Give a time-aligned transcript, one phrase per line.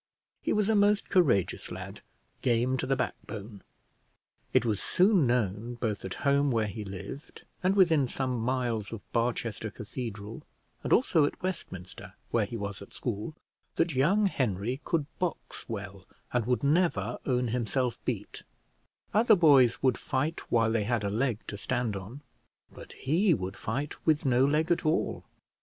[0.41, 2.01] He was a most courageous lad,
[2.41, 3.61] game to the backbone.
[4.51, 9.01] It was soon known, both at home, where he lived, and within some miles of
[9.13, 10.41] Barchester Cathedral,
[10.83, 13.35] and also at Westminster, where he was at school,
[13.75, 18.41] that young Henry could box well and would never own himself beat;
[19.13, 22.21] other boys would fight while they had a leg to stand on,
[22.73, 25.25] but he would fight with no leg at all.